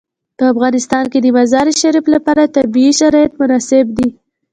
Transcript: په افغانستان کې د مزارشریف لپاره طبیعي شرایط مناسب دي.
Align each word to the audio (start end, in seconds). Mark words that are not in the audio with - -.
په 0.37 0.43
افغانستان 0.53 1.03
کې 1.11 1.19
د 1.21 1.27
مزارشریف 1.37 2.05
لپاره 2.15 2.51
طبیعي 2.55 2.91
شرایط 2.99 3.31
مناسب 3.41 3.85
دي. 3.97 4.09